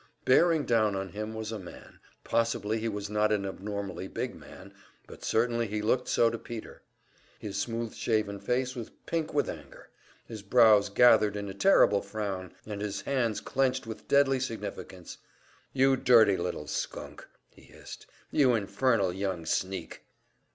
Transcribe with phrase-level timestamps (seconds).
[0.25, 4.73] Bearing down on him was a man; possibly he was not an abnormally big man,
[5.05, 6.81] but certainly he looked so to Peter.
[7.37, 9.91] His smooth shaven face was pink with anger,
[10.25, 15.19] his brows gathered in a terrible frown, and his hands clenched with deadly significance.
[15.71, 18.07] "You dirty little skunk!" he hissed.
[18.31, 20.01] "You infernal young sneak!"